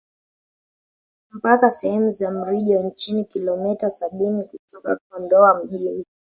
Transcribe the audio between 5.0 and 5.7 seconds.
Kondoa